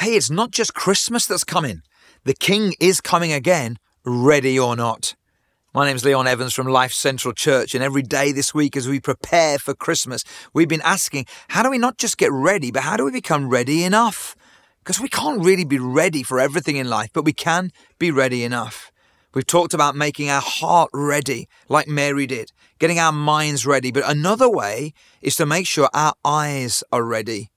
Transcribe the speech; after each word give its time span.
hey, 0.00 0.16
it's 0.16 0.30
not 0.30 0.50
just 0.50 0.72
Christmas 0.72 1.26
that's 1.26 1.44
coming. 1.44 1.82
The 2.24 2.32
King 2.32 2.72
is 2.80 3.02
coming 3.02 3.34
again, 3.34 3.76
ready 4.02 4.58
or 4.58 4.74
not. 4.74 5.14
My 5.74 5.86
name's 5.86 6.06
Leon 6.06 6.26
Evans 6.26 6.54
from 6.54 6.68
Life 6.68 6.92
Central 6.92 7.34
Church, 7.34 7.74
and 7.74 7.84
every 7.84 8.00
day 8.00 8.32
this 8.32 8.54
week 8.54 8.78
as 8.78 8.88
we 8.88 8.98
prepare 8.98 9.58
for 9.58 9.74
Christmas, 9.74 10.24
we've 10.54 10.68
been 10.68 10.80
asking, 10.80 11.26
how 11.48 11.62
do 11.62 11.68
we 11.68 11.76
not 11.76 11.98
just 11.98 12.16
get 12.16 12.32
ready, 12.32 12.70
but 12.70 12.82
how 12.82 12.96
do 12.96 13.04
we 13.04 13.10
become 13.10 13.50
ready 13.50 13.84
enough? 13.84 14.34
Because 14.78 14.98
we 14.98 15.08
can't 15.10 15.44
really 15.44 15.66
be 15.66 15.78
ready 15.78 16.22
for 16.22 16.40
everything 16.40 16.76
in 16.76 16.88
life, 16.88 17.10
but 17.12 17.26
we 17.26 17.34
can 17.34 17.70
be 17.98 18.10
ready 18.10 18.42
enough. 18.42 18.90
We've 19.34 19.46
talked 19.46 19.74
about 19.74 19.94
making 19.94 20.30
our 20.30 20.40
heart 20.40 20.88
ready, 20.94 21.46
like 21.68 21.88
Mary 21.88 22.26
did, 22.26 22.52
getting 22.78 22.98
our 22.98 23.12
minds 23.12 23.66
ready, 23.66 23.92
but 23.92 24.08
another 24.08 24.48
way 24.48 24.94
is 25.20 25.36
to 25.36 25.44
make 25.44 25.66
sure 25.66 25.90
our 25.92 26.14
eyes 26.24 26.82
are 26.90 27.04
ready. 27.04 27.50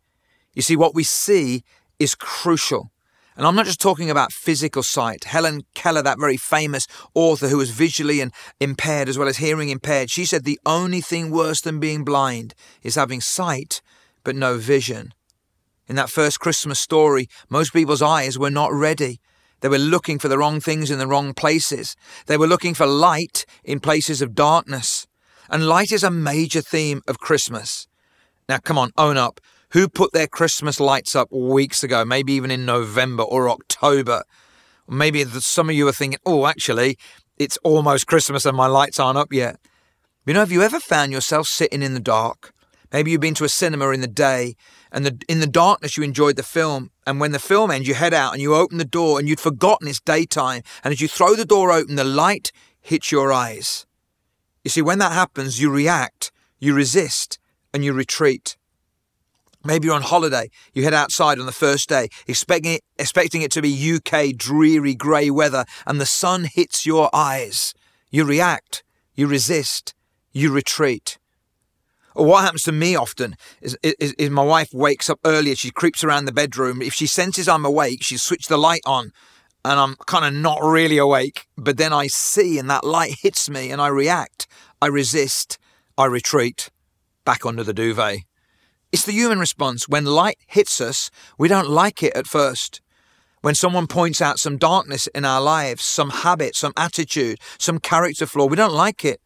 You 0.54 0.62
see, 0.62 0.75
what 0.75 0.94
we 0.94 1.04
see 1.04 1.63
is 2.03 2.16
crucial. 2.16 2.91
And 3.35 3.48
I'm 3.48 3.55
not 3.55 3.66
just 3.66 3.81
talking 3.81 4.11
about 4.11 4.31
physical 4.31 4.84
sight. 4.84 5.23
Helen 5.23 5.61
Keller, 5.73 6.03
that 6.03 6.20
very 6.20 6.38
famous 6.38 6.85
author 7.16 7.48
who 7.48 7.57
was 7.57 7.71
visually 7.71 8.21
and 8.21 8.31
impaired 8.59 9.09
as 9.09 9.17
well 9.17 9.27
as 9.27 9.38
hearing 9.38 9.70
impaired, 9.70 10.11
she 10.11 10.25
said 10.25 10.44
the 10.44 10.59
only 10.66 11.02
thing 11.02 11.31
worse 11.31 11.61
than 11.61 11.80
being 11.80 12.03
blind 12.03 12.53
is 12.84 12.95
having 12.95 13.21
sight 13.21 13.81
but 14.23 14.35
no 14.35 14.58
vision. 14.58 15.13
In 15.88 15.95
that 15.95 16.09
first 16.09 16.39
Christmas 16.39 16.80
story, 16.80 17.27
most 17.49 17.73
people's 17.73 18.02
eyes 18.02 18.38
were 18.38 18.52
not 18.52 18.72
ready. 18.72 19.20
They 19.61 19.70
were 19.70 19.80
looking 19.80 20.20
for 20.20 20.27
the 20.27 20.38
wrong 20.38 20.59
things 20.59 20.91
in 20.91 20.99
the 20.99 21.08
wrong 21.08 21.33
places. 21.33 21.95
They 22.27 22.38
were 22.38 22.47
looking 22.47 22.73
for 22.73 22.85
light 22.85 23.45
in 23.63 23.80
places 23.80 24.22
of 24.22 24.35
darkness. 24.35 25.08
And 25.49 25.67
light 25.67 25.91
is 25.91 26.03
a 26.03 26.11
major 26.11 26.61
theme 26.61 27.02
of 27.08 27.20
Christmas. 27.20 27.88
Now, 28.47 28.59
come 28.59 28.77
on, 28.77 28.91
own 28.97 29.17
up. 29.17 29.39
Who 29.73 29.90
put 29.90 30.13
their 30.13 30.27
Christmas 30.27 30.80
lights 30.80 31.16
up 31.16 31.32
weeks 31.32 31.84
ago, 31.84 32.05
maybe 32.05 32.34
even 32.34 32.52
in 32.52 32.64
November 32.64 33.23
or 33.23 33.50
October? 33.50 34.23
Maybe 34.88 35.23
some 35.25 35.67
of 35.67 35.75
you 35.75 35.88
are 35.88 35.92
thinking, 35.92 36.20
oh, 36.28 36.45
actually, 36.45 36.95
it's 37.38 37.58
almost 37.64 38.06
Christmas 38.06 38.45
and 38.45 38.56
my 38.56 38.67
lights 38.67 39.00
aren't 39.00 39.17
up 39.17 39.34
yet. 39.34 39.58
You 40.28 40.36
know, 40.36 40.42
have 40.42 40.52
you 40.52 40.62
ever 40.62 40.80
found 40.80 41.12
yourself 41.12 41.47
sitting 41.47 41.81
in 41.81 41.95
the 41.95 42.00
dark? 42.00 42.53
Maybe 42.92 43.09
you've 43.09 43.22
been 43.22 43.34
to 43.34 43.45
a 43.45 43.50
cinema 43.50 43.89
in 43.89 44.02
the 44.02 44.08
day 44.08 44.56
and 44.92 45.08
the, 45.08 45.20
in 45.28 45.39
the 45.39 45.47
darkness 45.47 45.97
you 45.97 46.03
enjoyed 46.03 46.36
the 46.36 46.44
film. 46.44 46.92
And 47.08 47.19
when 47.19 47.31
the 47.31 47.40
film 47.40 47.72
ends, 47.72 47.88
you 47.88 47.95
head 47.95 48.14
out 48.14 48.34
and 48.34 48.42
you 48.44 48.53
open 48.53 48.78
the 48.78 48.86
door 48.86 49.17
and 49.17 49.28
you'd 49.28 49.40
forgotten 49.40 49.88
it's 49.88 50.00
daytime. 50.00 50.62
And 50.84 50.92
as 50.92 51.02
you 51.02 51.08
throw 51.08 51.36
the 51.36 51.45
door 51.45 51.72
open, 51.72 51.95
the 51.95 52.03
light 52.03 52.52
hits 52.80 53.12
your 53.12 53.34
eyes. 53.34 53.88
You 54.64 54.69
see, 54.69 54.84
when 54.84 55.00
that 55.00 55.14
happens, 55.14 55.59
you 55.59 55.72
react, 55.72 56.31
you 56.59 56.75
resist, 56.75 57.40
and 57.73 57.84
you 57.84 57.92
retreat. 57.92 58.56
Maybe 59.64 59.88
you're 59.88 59.95
on 59.95 60.02
holiday. 60.02 60.50
You 60.73 60.83
head 60.83 60.94
outside 60.94 61.39
on 61.39 61.45
the 61.45 61.52
first 61.52 61.88
day, 61.88 62.09
expecting 62.28 62.73
it, 62.73 62.81
expecting 63.00 63.42
it 63.42 63.52
to 63.53 63.61
be 63.61 63.95
UK 63.95 64.36
dreary 64.36 64.94
grey 64.94 65.30
weather, 65.30 65.66
and 65.88 66.02
the 66.02 66.06
sun 66.06 66.45
hits 66.45 66.86
your 66.86 67.09
eyes. 67.14 67.73
You 68.11 68.25
react, 68.25 68.84
you 69.16 69.28
resist, 69.28 69.94
you 70.34 70.52
retreat. 70.52 71.17
What 72.14 72.44
happens 72.44 72.64
to 72.64 72.72
me 72.72 72.95
often 72.95 73.36
is, 73.61 73.78
is, 73.81 74.14
is 74.14 74.30
my 74.30 74.44
wife 74.44 74.69
wakes 74.73 75.09
up 75.09 75.19
earlier. 75.25 75.56
She 75.56 75.72
creeps 75.72 76.03
around 76.03 76.25
the 76.25 76.31
bedroom. 76.31 76.81
If 76.81 76.94
she 76.94 77.08
senses 77.08 77.47
I'm 77.47 77.66
awake, 77.66 78.03
she 78.03 78.17
switches 78.17 78.47
the 78.47 78.58
light 78.58 78.84
on, 78.86 79.11
and 79.66 79.80
I'm 79.80 79.95
kind 80.06 80.25
of 80.25 80.34
not 80.34 80.61
really 80.61 80.97
awake. 80.97 81.47
But 81.58 81.78
then 81.78 81.94
I 81.94 82.08
see, 82.08 82.59
and 82.59 82.69
that 82.69 82.84
light 82.84 83.16
hits 83.22 83.50
me, 83.50 83.72
and 83.72 83.81
I 83.81 83.88
react. 83.88 84.45
I 84.81 84.88
resist. 84.88 85.58
I 85.97 86.06
retreat 86.06 86.69
back 87.25 87.45
under 87.45 87.64
the 87.64 87.73
duvet. 87.73 88.23
It's 88.94 89.05
the 89.05 89.11
human 89.11 89.39
response. 89.39 89.89
When 89.89 90.05
light 90.05 90.38
hits 90.45 90.80
us, 90.80 91.09
we 91.39 91.47
don't 91.47 91.67
like 91.67 92.03
it 92.03 92.16
at 92.16 92.27
first. 92.27 92.80
When 93.41 93.55
someone 93.55 93.88
points 93.88 94.22
out 94.22 94.38
some 94.38 94.59
darkness 94.59 95.08
in 95.08 95.25
our 95.25 95.41
lives, 95.41 95.83
some 95.83 96.11
habit, 96.11 96.55
some 96.55 96.73
attitude, 96.77 97.39
some 97.58 97.79
character 97.79 98.28
flaw, 98.28 98.45
we 98.45 98.56
don't 98.56 98.72
like 98.72 99.03
it. 99.03 99.19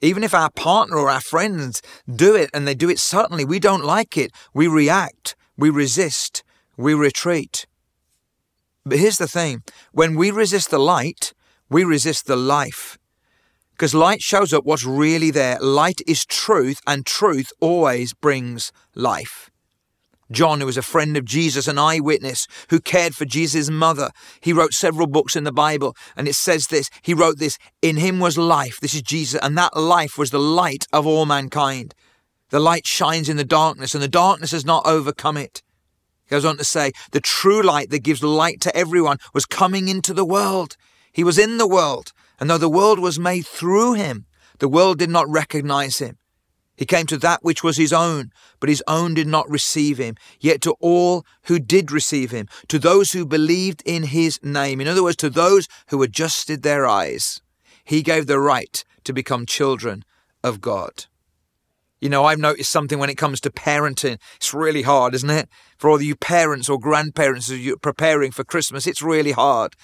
Even 0.00 0.24
if 0.24 0.32
our 0.32 0.50
partner 0.50 0.96
or 0.96 1.10
our 1.10 1.20
friends 1.20 1.82
do 2.10 2.34
it 2.34 2.48
and 2.54 2.66
they 2.66 2.74
do 2.74 2.88
it 2.88 2.98
suddenly, 2.98 3.44
we 3.44 3.60
don't 3.60 3.84
like 3.84 4.16
it. 4.16 4.32
We 4.54 4.66
react, 4.66 5.36
we 5.54 5.68
resist, 5.68 6.42
we 6.78 6.94
retreat. 6.94 7.66
But 8.86 9.00
here's 9.00 9.18
the 9.18 9.28
thing 9.28 9.62
when 9.92 10.14
we 10.14 10.30
resist 10.30 10.70
the 10.70 10.78
light, 10.78 11.34
we 11.68 11.84
resist 11.84 12.26
the 12.26 12.36
life. 12.36 12.96
Because 13.80 13.94
light 13.94 14.20
shows 14.20 14.52
up 14.52 14.66
what's 14.66 14.84
really 14.84 15.30
there. 15.30 15.58
Light 15.58 16.02
is 16.06 16.26
truth, 16.26 16.82
and 16.86 17.06
truth 17.06 17.50
always 17.62 18.12
brings 18.12 18.72
life. 18.94 19.50
John, 20.30 20.60
who 20.60 20.66
was 20.66 20.76
a 20.76 20.82
friend 20.82 21.16
of 21.16 21.24
Jesus, 21.24 21.66
an 21.66 21.78
eyewitness 21.78 22.46
who 22.68 22.78
cared 22.78 23.14
for 23.14 23.24
Jesus' 23.24 23.70
mother, 23.70 24.10
he 24.42 24.52
wrote 24.52 24.74
several 24.74 25.06
books 25.06 25.34
in 25.34 25.44
the 25.44 25.50
Bible, 25.50 25.96
and 26.14 26.28
it 26.28 26.34
says 26.34 26.66
this. 26.66 26.90
He 27.00 27.14
wrote 27.14 27.38
this 27.38 27.56
In 27.80 27.96
him 27.96 28.20
was 28.20 28.36
life. 28.36 28.78
This 28.80 28.92
is 28.92 29.00
Jesus, 29.00 29.40
and 29.42 29.56
that 29.56 29.74
life 29.74 30.18
was 30.18 30.30
the 30.30 30.38
light 30.38 30.86
of 30.92 31.06
all 31.06 31.24
mankind. 31.24 31.94
The 32.50 32.60
light 32.60 32.86
shines 32.86 33.30
in 33.30 33.38
the 33.38 33.44
darkness, 33.44 33.94
and 33.94 34.02
the 34.02 34.08
darkness 34.08 34.50
has 34.50 34.66
not 34.66 34.86
overcome 34.86 35.38
it. 35.38 35.62
He 36.26 36.32
goes 36.32 36.44
on 36.44 36.58
to 36.58 36.64
say, 36.64 36.92
The 37.12 37.20
true 37.20 37.62
light 37.62 37.88
that 37.88 38.00
gives 38.00 38.22
light 38.22 38.60
to 38.60 38.76
everyone 38.76 39.16
was 39.32 39.46
coming 39.46 39.88
into 39.88 40.12
the 40.12 40.26
world. 40.26 40.76
He 41.12 41.24
was 41.24 41.38
in 41.38 41.56
the 41.56 41.66
world, 41.66 42.12
and 42.40 42.48
though 42.48 42.58
the 42.58 42.68
world 42.68 42.98
was 42.98 43.18
made 43.18 43.46
through 43.46 43.92
him, 43.92 44.26
the 44.58 44.68
world 44.68 44.98
did 44.98 45.10
not 45.10 45.28
recognize 45.28 45.98
him. 45.98 46.16
He 46.76 46.86
came 46.86 47.04
to 47.08 47.18
that 47.18 47.44
which 47.44 47.62
was 47.62 47.76
his 47.76 47.92
own, 47.92 48.30
but 48.58 48.70
his 48.70 48.82
own 48.88 49.12
did 49.12 49.26
not 49.26 49.48
receive 49.50 49.98
him. 49.98 50.14
Yet 50.40 50.62
to 50.62 50.72
all 50.80 51.26
who 51.44 51.58
did 51.58 51.92
receive 51.92 52.30
him, 52.30 52.48
to 52.68 52.78
those 52.78 53.12
who 53.12 53.26
believed 53.26 53.82
in 53.84 54.04
his 54.04 54.40
name, 54.42 54.80
in 54.80 54.88
other 54.88 55.02
words, 55.02 55.16
to 55.16 55.28
those 55.28 55.68
who 55.88 56.02
adjusted 56.02 56.62
their 56.62 56.86
eyes, 56.86 57.42
he 57.84 58.02
gave 58.02 58.26
the 58.26 58.40
right 58.40 58.82
to 59.04 59.12
become 59.12 59.44
children 59.44 60.04
of 60.42 60.62
God. 60.62 61.04
You 62.00 62.08
know, 62.08 62.24
I've 62.24 62.38
noticed 62.38 62.72
something 62.72 62.98
when 62.98 63.10
it 63.10 63.18
comes 63.18 63.42
to 63.42 63.50
parenting. 63.50 64.18
It's 64.36 64.54
really 64.54 64.82
hard, 64.82 65.14
isn't 65.14 65.28
it? 65.28 65.50
For 65.76 65.90
all 65.90 66.00
you 66.00 66.16
parents 66.16 66.70
or 66.70 66.80
grandparents 66.80 67.50
are 67.50 67.76
preparing 67.76 68.30
for 68.30 68.42
Christmas, 68.42 68.86
it's 68.86 69.02
really 69.02 69.32
hard. 69.32 69.76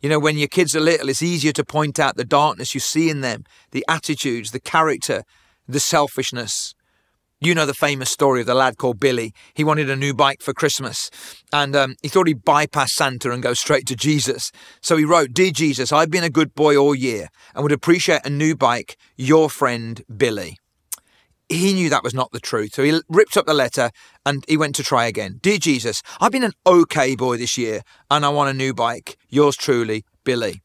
You 0.00 0.08
know, 0.08 0.18
when 0.18 0.38
your 0.38 0.48
kids 0.48 0.74
are 0.74 0.80
little, 0.80 1.10
it's 1.10 1.22
easier 1.22 1.52
to 1.52 1.64
point 1.64 1.98
out 1.98 2.16
the 2.16 2.24
darkness 2.24 2.74
you 2.74 2.80
see 2.80 3.10
in 3.10 3.20
them, 3.20 3.44
the 3.72 3.84
attitudes, 3.86 4.50
the 4.50 4.60
character, 4.60 5.24
the 5.68 5.80
selfishness. 5.80 6.74
You 7.42 7.54
know 7.54 7.66
the 7.66 7.74
famous 7.74 8.10
story 8.10 8.40
of 8.40 8.46
the 8.46 8.54
lad 8.54 8.76
called 8.76 9.00
Billy. 9.00 9.34
He 9.54 9.64
wanted 9.64 9.88
a 9.88 9.96
new 9.96 10.12
bike 10.12 10.42
for 10.42 10.52
Christmas 10.52 11.10
and 11.52 11.74
um, 11.74 11.96
he 12.02 12.08
thought 12.08 12.28
he'd 12.28 12.44
bypass 12.44 12.92
Santa 12.94 13.30
and 13.30 13.42
go 13.42 13.54
straight 13.54 13.86
to 13.86 13.96
Jesus. 13.96 14.52
So 14.82 14.96
he 14.96 15.04
wrote, 15.04 15.32
Dear 15.32 15.50
Jesus, 15.50 15.92
I've 15.92 16.10
been 16.10 16.24
a 16.24 16.30
good 16.30 16.54
boy 16.54 16.76
all 16.76 16.94
year 16.94 17.28
and 17.54 17.62
would 17.62 17.72
appreciate 17.72 18.26
a 18.26 18.30
new 18.30 18.54
bike, 18.54 18.96
your 19.16 19.48
friend 19.48 20.02
Billy 20.14 20.58
he 21.50 21.74
knew 21.74 21.90
that 21.90 22.04
was 22.04 22.14
not 22.14 22.30
the 22.32 22.40
truth. 22.40 22.74
So 22.74 22.84
he 22.84 23.00
ripped 23.08 23.36
up 23.36 23.46
the 23.46 23.54
letter 23.54 23.90
and 24.24 24.44
he 24.48 24.56
went 24.56 24.76
to 24.76 24.84
try 24.84 25.06
again. 25.06 25.40
Dear 25.42 25.58
Jesus, 25.58 26.00
I've 26.20 26.32
been 26.32 26.44
an 26.44 26.52
okay 26.66 27.16
boy 27.16 27.36
this 27.36 27.58
year 27.58 27.82
and 28.10 28.24
I 28.24 28.28
want 28.28 28.50
a 28.50 28.54
new 28.54 28.72
bike. 28.72 29.18
Yours 29.28 29.56
truly, 29.56 30.04
Billy. 30.24 30.62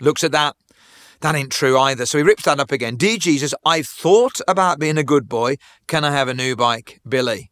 Looks 0.00 0.24
at 0.24 0.32
that. 0.32 0.56
That 1.20 1.34
ain't 1.34 1.52
true 1.52 1.78
either. 1.78 2.04
So 2.04 2.18
he 2.18 2.24
rips 2.24 2.44
that 2.44 2.60
up 2.60 2.72
again. 2.72 2.96
Dear 2.96 3.16
Jesus, 3.16 3.54
I've 3.64 3.86
thought 3.86 4.40
about 4.46 4.78
being 4.78 4.98
a 4.98 5.04
good 5.04 5.28
boy. 5.28 5.56
Can 5.86 6.04
I 6.04 6.10
have 6.10 6.28
a 6.28 6.34
new 6.34 6.54
bike? 6.54 7.00
Billy. 7.08 7.50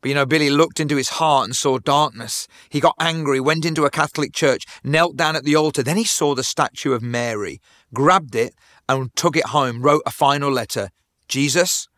But 0.00 0.10
you 0.10 0.14
know, 0.14 0.26
Billy 0.26 0.50
looked 0.50 0.80
into 0.80 0.96
his 0.96 1.08
heart 1.08 1.46
and 1.46 1.56
saw 1.56 1.78
darkness. 1.78 2.46
He 2.68 2.80
got 2.80 2.94
angry, 3.00 3.40
went 3.40 3.64
into 3.64 3.86
a 3.86 3.90
Catholic 3.90 4.34
church, 4.34 4.64
knelt 4.82 5.16
down 5.16 5.36
at 5.36 5.44
the 5.44 5.56
altar. 5.56 5.82
Then 5.82 5.96
he 5.96 6.04
saw 6.04 6.34
the 6.34 6.42
statue 6.42 6.92
of 6.92 7.02
Mary, 7.02 7.60
grabbed 7.94 8.34
it, 8.34 8.54
and 8.86 9.14
took 9.16 9.36
it 9.36 9.46
home, 9.46 9.80
wrote 9.80 10.02
a 10.04 10.10
final 10.10 10.50
letter 10.50 10.90
Jesus, 11.28 11.88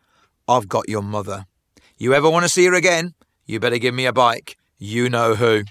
I've 0.47 0.69
got 0.69 0.87
your 0.87 1.01
mother. 1.01 1.45
You 1.97 2.13
ever 2.13 2.29
want 2.29 2.45
to 2.45 2.49
see 2.49 2.65
her 2.65 2.73
again? 2.73 3.13
You 3.45 3.59
better 3.59 3.77
give 3.77 3.93
me 3.93 4.05
a 4.05 4.13
bike. 4.13 4.57
You 4.77 5.09
know 5.09 5.35
who. 5.35 5.63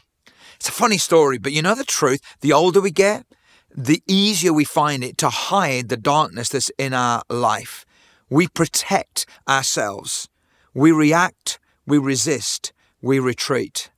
It's 0.56 0.68
a 0.68 0.72
funny 0.72 0.98
story, 0.98 1.38
but 1.38 1.52
you 1.52 1.62
know 1.62 1.74
the 1.74 1.84
truth? 1.84 2.20
The 2.40 2.52
older 2.52 2.80
we 2.80 2.90
get, 2.90 3.26
the 3.74 4.02
easier 4.06 4.52
we 4.52 4.64
find 4.64 5.04
it 5.04 5.18
to 5.18 5.28
hide 5.28 5.88
the 5.88 5.96
darkness 5.96 6.48
that's 6.48 6.70
in 6.78 6.92
our 6.92 7.22
life. 7.30 7.84
We 8.28 8.48
protect 8.48 9.26
ourselves. 9.48 10.28
We 10.74 10.92
react, 10.92 11.58
we 11.86 11.98
resist, 11.98 12.72
we 13.00 13.18
retreat. 13.18 13.90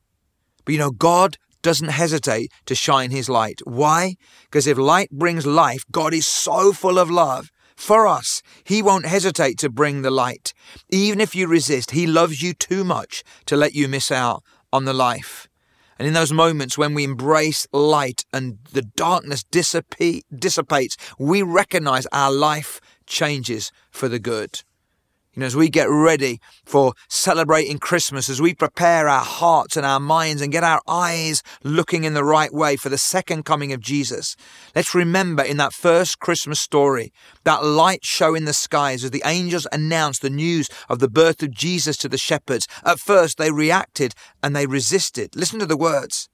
But 0.64 0.72
you 0.72 0.78
know, 0.78 0.90
God 0.90 1.38
doesn't 1.62 1.88
hesitate 1.88 2.52
to 2.66 2.74
shine 2.74 3.10
his 3.10 3.28
light. 3.28 3.60
Why? 3.64 4.16
Because 4.44 4.66
if 4.66 4.78
light 4.78 5.10
brings 5.10 5.46
life, 5.46 5.84
God 5.90 6.14
is 6.14 6.26
so 6.26 6.72
full 6.72 6.98
of 6.98 7.10
love 7.10 7.50
for 7.78 8.06
us. 8.06 8.42
He 8.64 8.82
won't 8.82 9.06
hesitate 9.06 9.56
to 9.58 9.70
bring 9.70 10.02
the 10.02 10.10
light. 10.10 10.52
Even 10.90 11.20
if 11.20 11.34
you 11.34 11.46
resist, 11.46 11.92
He 11.92 12.06
loves 12.06 12.42
you 12.42 12.52
too 12.52 12.84
much 12.84 13.22
to 13.46 13.56
let 13.56 13.74
you 13.74 13.88
miss 13.88 14.10
out 14.10 14.42
on 14.72 14.84
the 14.84 14.92
life. 14.92 15.48
And 15.98 16.06
in 16.06 16.14
those 16.14 16.32
moments 16.32 16.76
when 16.76 16.94
we 16.94 17.04
embrace 17.04 17.66
light 17.72 18.24
and 18.32 18.58
the 18.72 18.82
darkness 18.82 19.44
dissipates, 19.44 20.96
we 21.18 21.42
recognize 21.42 22.06
our 22.12 22.32
life 22.32 22.80
changes 23.06 23.72
for 23.90 24.08
the 24.08 24.18
good. 24.18 24.62
You 25.38 25.42
know, 25.42 25.46
as 25.46 25.54
we 25.54 25.68
get 25.68 25.88
ready 25.88 26.40
for 26.66 26.94
celebrating 27.08 27.78
Christmas, 27.78 28.28
as 28.28 28.42
we 28.42 28.54
prepare 28.54 29.06
our 29.06 29.22
hearts 29.22 29.76
and 29.76 29.86
our 29.86 30.00
minds 30.00 30.42
and 30.42 30.50
get 30.50 30.64
our 30.64 30.80
eyes 30.88 31.44
looking 31.62 32.02
in 32.02 32.14
the 32.14 32.24
right 32.24 32.52
way 32.52 32.74
for 32.74 32.88
the 32.88 32.98
second 32.98 33.44
coming 33.44 33.72
of 33.72 33.78
Jesus, 33.78 34.34
let's 34.74 34.96
remember 34.96 35.44
in 35.44 35.56
that 35.58 35.72
first 35.72 36.18
Christmas 36.18 36.60
story, 36.60 37.12
that 37.44 37.64
light 37.64 38.04
show 38.04 38.34
in 38.34 38.46
the 38.46 38.52
skies 38.52 39.04
as 39.04 39.12
the 39.12 39.22
angels 39.24 39.68
announced 39.70 40.22
the 40.22 40.28
news 40.28 40.68
of 40.88 40.98
the 40.98 41.08
birth 41.08 41.40
of 41.40 41.52
Jesus 41.52 41.96
to 41.98 42.08
the 42.08 42.18
shepherds. 42.18 42.66
At 42.84 42.98
first, 42.98 43.38
they 43.38 43.52
reacted 43.52 44.14
and 44.42 44.56
they 44.56 44.66
resisted. 44.66 45.36
Listen 45.36 45.60
to 45.60 45.66
the 45.66 45.76
words. 45.76 46.28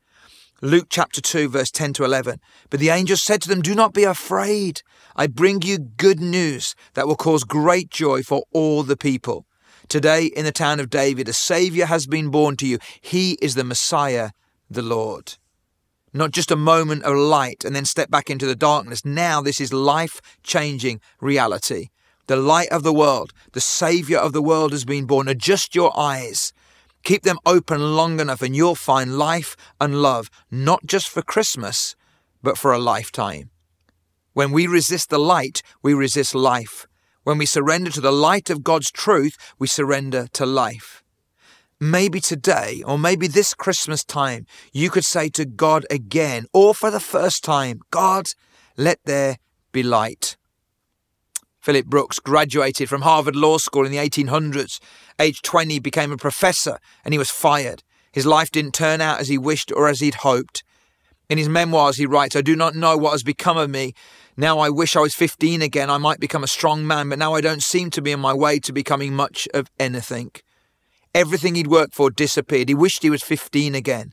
Luke 0.62 0.86
chapter 0.88 1.20
2, 1.20 1.48
verse 1.48 1.70
10 1.70 1.94
to 1.94 2.04
11. 2.04 2.40
But 2.70 2.80
the 2.80 2.90
angel 2.90 3.16
said 3.16 3.42
to 3.42 3.48
them, 3.48 3.60
Do 3.60 3.74
not 3.74 3.92
be 3.92 4.04
afraid. 4.04 4.82
I 5.16 5.26
bring 5.26 5.62
you 5.62 5.78
good 5.78 6.20
news 6.20 6.74
that 6.94 7.06
will 7.06 7.16
cause 7.16 7.44
great 7.44 7.90
joy 7.90 8.22
for 8.22 8.44
all 8.52 8.82
the 8.82 8.96
people. 8.96 9.46
Today, 9.88 10.26
in 10.26 10.44
the 10.44 10.52
town 10.52 10.80
of 10.80 10.90
David, 10.90 11.28
a 11.28 11.32
Saviour 11.32 11.86
has 11.86 12.06
been 12.06 12.30
born 12.30 12.56
to 12.56 12.66
you. 12.66 12.78
He 13.00 13.32
is 13.42 13.54
the 13.54 13.64
Messiah, 13.64 14.30
the 14.70 14.82
Lord. 14.82 15.34
Not 16.12 16.30
just 16.30 16.50
a 16.50 16.56
moment 16.56 17.02
of 17.02 17.16
light 17.16 17.64
and 17.64 17.74
then 17.74 17.84
step 17.84 18.08
back 18.08 18.30
into 18.30 18.46
the 18.46 18.56
darkness. 18.56 19.04
Now, 19.04 19.42
this 19.42 19.60
is 19.60 19.72
life 19.72 20.20
changing 20.42 21.00
reality. 21.20 21.88
The 22.26 22.36
light 22.36 22.68
of 22.70 22.82
the 22.84 22.94
world, 22.94 23.32
the 23.52 23.60
Saviour 23.60 24.20
of 24.20 24.32
the 24.32 24.40
world 24.40 24.72
has 24.72 24.86
been 24.86 25.04
born. 25.04 25.28
Adjust 25.28 25.74
your 25.74 25.92
eyes 25.98 26.53
Keep 27.04 27.22
them 27.22 27.38
open 27.44 27.94
long 27.94 28.18
enough 28.18 28.40
and 28.40 28.56
you'll 28.56 28.74
find 28.74 29.18
life 29.18 29.56
and 29.80 30.00
love, 30.00 30.30
not 30.50 30.86
just 30.86 31.08
for 31.08 31.22
Christmas, 31.22 31.94
but 32.42 32.56
for 32.56 32.72
a 32.72 32.78
lifetime. 32.78 33.50
When 34.32 34.50
we 34.50 34.66
resist 34.66 35.10
the 35.10 35.18
light, 35.18 35.62
we 35.82 35.94
resist 35.94 36.34
life. 36.34 36.86
When 37.22 37.38
we 37.38 37.46
surrender 37.46 37.90
to 37.90 38.00
the 38.00 38.12
light 38.12 38.50
of 38.50 38.64
God's 38.64 38.90
truth, 38.90 39.36
we 39.58 39.66
surrender 39.66 40.26
to 40.32 40.46
life. 40.46 41.02
Maybe 41.78 42.20
today, 42.20 42.82
or 42.86 42.98
maybe 42.98 43.26
this 43.26 43.52
Christmas 43.52 44.02
time, 44.02 44.46
you 44.72 44.88
could 44.90 45.04
say 45.04 45.28
to 45.30 45.44
God 45.44 45.86
again, 45.90 46.46
or 46.52 46.74
for 46.74 46.90
the 46.90 47.00
first 47.00 47.44
time, 47.44 47.80
God, 47.90 48.28
let 48.76 48.98
there 49.04 49.38
be 49.72 49.82
light. 49.82 50.36
Philip 51.64 51.86
Brooks 51.86 52.18
graduated 52.18 52.90
from 52.90 53.00
Harvard 53.00 53.34
Law 53.34 53.56
School 53.56 53.86
in 53.86 53.90
the 53.90 53.96
1800s. 53.96 54.80
Age 55.18 55.40
20, 55.40 55.78
became 55.78 56.12
a 56.12 56.18
professor 56.18 56.78
and 57.02 57.14
he 57.14 57.18
was 57.18 57.30
fired. 57.30 57.82
His 58.12 58.26
life 58.26 58.50
didn't 58.50 58.74
turn 58.74 59.00
out 59.00 59.18
as 59.18 59.28
he 59.28 59.38
wished 59.38 59.72
or 59.72 59.88
as 59.88 60.00
he'd 60.00 60.16
hoped. 60.16 60.62
In 61.30 61.38
his 61.38 61.48
memoirs, 61.48 61.96
he 61.96 62.04
writes, 62.04 62.36
I 62.36 62.42
do 62.42 62.54
not 62.54 62.74
know 62.74 62.98
what 62.98 63.12
has 63.12 63.22
become 63.22 63.56
of 63.56 63.70
me. 63.70 63.94
Now 64.36 64.58
I 64.58 64.68
wish 64.68 64.94
I 64.94 65.00
was 65.00 65.14
15 65.14 65.62
again. 65.62 65.88
I 65.88 65.96
might 65.96 66.20
become 66.20 66.44
a 66.44 66.48
strong 66.48 66.86
man, 66.86 67.08
but 67.08 67.18
now 67.18 67.32
I 67.32 67.40
don't 67.40 67.62
seem 67.62 67.88
to 67.92 68.02
be 68.02 68.12
on 68.12 68.20
my 68.20 68.34
way 68.34 68.58
to 68.58 68.70
becoming 68.70 69.14
much 69.14 69.48
of 69.54 69.70
anything. 69.80 70.32
Everything 71.14 71.54
he'd 71.54 71.68
worked 71.68 71.94
for 71.94 72.10
disappeared. 72.10 72.68
He 72.68 72.74
wished 72.74 73.02
he 73.02 73.08
was 73.08 73.22
15 73.22 73.74
again. 73.74 74.12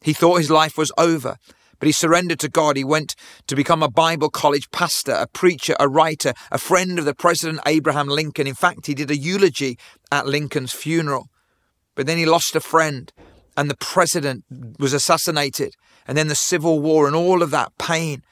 He 0.00 0.12
thought 0.12 0.38
his 0.38 0.50
life 0.50 0.76
was 0.76 0.90
over. 0.98 1.36
But 1.82 1.88
he 1.88 1.92
surrendered 1.92 2.38
to 2.38 2.48
God. 2.48 2.76
He 2.76 2.84
went 2.84 3.16
to 3.48 3.56
become 3.56 3.82
a 3.82 3.90
Bible 3.90 4.30
college 4.30 4.70
pastor, 4.70 5.14
a 5.14 5.26
preacher, 5.26 5.74
a 5.80 5.88
writer, 5.88 6.32
a 6.52 6.58
friend 6.58 6.96
of 6.96 7.04
the 7.04 7.12
President 7.12 7.58
Abraham 7.66 8.06
Lincoln. 8.06 8.46
In 8.46 8.54
fact, 8.54 8.86
he 8.86 8.94
did 8.94 9.10
a 9.10 9.16
eulogy 9.16 9.76
at 10.12 10.28
Lincoln's 10.28 10.72
funeral. 10.72 11.28
But 11.96 12.06
then 12.06 12.18
he 12.18 12.24
lost 12.24 12.54
a 12.54 12.60
friend, 12.60 13.12
and 13.56 13.68
the 13.68 13.74
president 13.74 14.44
was 14.78 14.92
assassinated, 14.92 15.74
and 16.06 16.16
then 16.16 16.28
the 16.28 16.36
Civil 16.36 16.78
War 16.78 17.08
and 17.08 17.16
all 17.16 17.42
of 17.42 17.50
that 17.50 17.76
pain. 17.78 18.22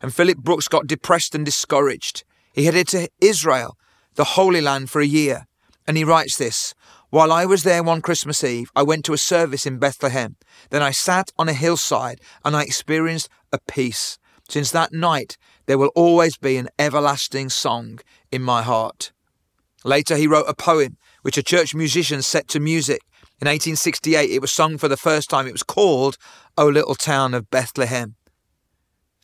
And 0.00 0.14
Philip 0.14 0.38
Brooks 0.38 0.68
got 0.68 0.86
depressed 0.86 1.34
and 1.34 1.44
discouraged. 1.44 2.22
He 2.52 2.66
headed 2.66 2.86
to 2.90 3.08
Israel, 3.20 3.76
the 4.14 4.38
Holy 4.38 4.60
Land, 4.60 4.88
for 4.88 5.00
a 5.00 5.04
year. 5.04 5.48
And 5.84 5.96
he 5.96 6.04
writes 6.04 6.36
this 6.36 6.74
while 7.10 7.32
I 7.32 7.44
was 7.44 7.62
there 7.62 7.82
one 7.82 8.00
Christmas 8.00 8.42
Eve, 8.42 8.70
I 8.74 8.82
went 8.82 9.04
to 9.04 9.12
a 9.12 9.18
service 9.18 9.66
in 9.66 9.78
Bethlehem. 9.78 10.36
Then 10.70 10.82
I 10.82 10.90
sat 10.90 11.32
on 11.38 11.48
a 11.48 11.52
hillside 11.52 12.20
and 12.44 12.56
I 12.56 12.62
experienced 12.62 13.28
a 13.52 13.58
peace. 13.58 14.18
Since 14.48 14.70
that 14.70 14.92
night, 14.92 15.36
there 15.66 15.78
will 15.78 15.92
always 15.94 16.36
be 16.36 16.56
an 16.56 16.68
everlasting 16.78 17.50
song 17.50 18.00
in 18.32 18.42
my 18.42 18.62
heart. 18.62 19.12
Later, 19.84 20.16
he 20.16 20.26
wrote 20.26 20.48
a 20.48 20.54
poem 20.54 20.96
which 21.22 21.38
a 21.38 21.42
church 21.42 21.74
musician 21.74 22.22
set 22.22 22.48
to 22.48 22.60
music. 22.60 23.00
In 23.40 23.46
1868, 23.46 24.30
it 24.30 24.40
was 24.40 24.52
sung 24.52 24.78
for 24.78 24.88
the 24.88 24.96
first 24.96 25.30
time. 25.30 25.46
It 25.46 25.52
was 25.52 25.62
called 25.62 26.16
O 26.58 26.66
Little 26.66 26.94
Town 26.94 27.34
of 27.34 27.50
Bethlehem. 27.50 28.16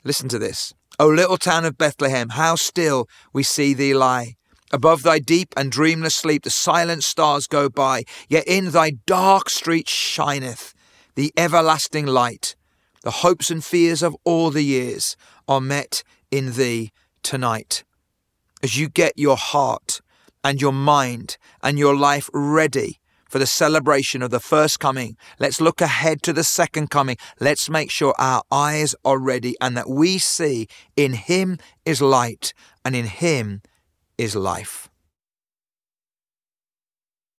Listen 0.05 0.29
to 0.29 0.39
this. 0.39 0.73
O 0.99 1.09
little 1.09 1.37
town 1.37 1.65
of 1.65 1.77
Bethlehem, 1.77 2.31
how 2.31 2.55
still 2.55 3.07
we 3.33 3.43
see 3.43 3.75
thee 3.75 3.93
lie. 3.93 4.37
Above 4.73 5.03
thy 5.03 5.19
deep 5.19 5.55
and 5.57 5.71
dreamless 5.71 6.17
sleep 6.17 6.43
the 6.43 6.51
silent 6.51 7.05
stars 7.05 7.47
go 7.47 7.69
by, 7.69 8.05
yet 8.29 8.45
in 8.47 8.71
thy 8.71 8.91
dark 9.07 9.49
street 9.49 9.89
shineth 9.89 10.75
the 11.15 11.33
everlasting 11.37 12.07
light. 12.07 12.57
The 13.03 13.23
hopes 13.23 13.51
and 13.51 13.65
fears 13.65 14.03
of 14.03 14.17
all 14.25 14.51
the 14.51 14.65
years 14.65 15.17
are 15.47 15.61
met 15.61 16.03
in 16.31 16.53
thee 16.53 16.91
tonight. 17.23 17.85
As 18.63 18.77
you 18.77 18.89
get 18.89 19.13
your 19.17 19.37
heart 19.37 20.01
and 20.43 20.61
your 20.61 20.73
mind 20.73 21.37
and 21.63 21.79
your 21.79 21.95
life 21.97 22.29
ready 22.33 23.01
for 23.29 23.39
the 23.39 23.47
celebration 23.47 24.23
of 24.23 24.31
the 24.31 24.41
first 24.41 24.81
coming, 24.81 25.17
let's 25.39 25.61
look 25.61 25.81
ahead 25.81 26.23
to 26.23 26.33
the 26.33 26.45
second 26.45 26.91
coming. 26.91 27.17
Let's 27.39 27.71
make 27.71 27.91
sure 27.91 28.15
our 28.19 28.43
eyes 28.51 28.95
are 29.05 29.19
ready 29.19 29.55
and 29.61 29.77
that 29.77 29.89
we 29.89 30.19
see 30.19 30.67
in 30.97 31.13
Him 31.13 31.59
is 31.85 32.03
light 32.03 32.53
and 32.85 32.97
in 32.97 33.07
Him 33.07 33.63
is 34.19 34.35
life. 34.35 34.89